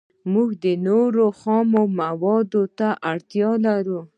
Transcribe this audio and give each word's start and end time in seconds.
موږ 0.33 0.49
نورو 0.87 1.25
خامو 1.39 1.83
موادو 1.99 2.63
ته 2.77 2.87
اړتیا 3.11 3.49
لرو 3.65 3.99